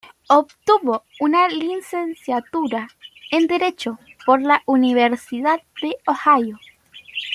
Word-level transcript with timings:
Obtuvo 0.29 1.03
una 1.19 1.47
licenciatura 1.47 2.87
en 3.29 3.45
Derecho 3.45 3.99
por 4.25 4.41
la 4.41 4.63
Universidad 4.65 5.61
de 5.79 5.95
Ohio. 6.07 6.57